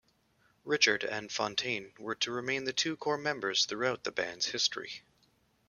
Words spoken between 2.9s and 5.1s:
core members throughout the band's history.